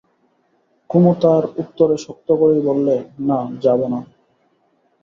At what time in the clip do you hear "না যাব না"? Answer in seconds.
3.19-3.99